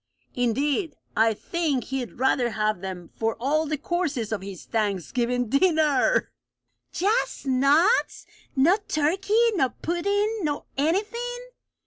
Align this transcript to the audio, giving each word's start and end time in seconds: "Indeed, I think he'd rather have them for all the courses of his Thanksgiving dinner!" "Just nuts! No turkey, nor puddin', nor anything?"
"Indeed, 0.33 0.95
I 1.15 1.35
think 1.35 1.83
he'd 1.83 2.13
rather 2.17 2.49
have 2.49 2.81
them 2.81 3.11
for 3.19 3.35
all 3.39 3.67
the 3.67 3.77
courses 3.77 4.31
of 4.31 4.41
his 4.41 4.65
Thanksgiving 4.65 5.47
dinner!" 5.47 6.31
"Just 6.91 7.45
nuts! 7.45 8.25
No 8.55 8.77
turkey, 8.87 9.51
nor 9.53 9.69
puddin', 9.83 10.39
nor 10.41 10.65
anything?" 10.75 11.49